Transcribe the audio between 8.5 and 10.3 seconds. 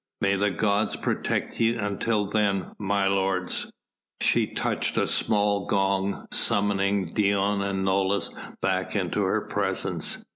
back into her presence.